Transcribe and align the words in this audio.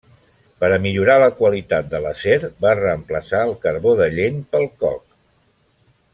Per 0.61 0.69
a 0.77 0.77
millorar 0.85 1.17
la 1.23 1.27
qualitat 1.41 1.91
de 1.91 1.99
l'acer 2.05 2.39
va 2.65 2.73
reemplaçar 2.81 3.43
el 3.49 3.53
carbó 3.67 3.95
de 4.01 4.09
lleny 4.17 4.41
pel 4.57 4.67
coc. 4.85 5.05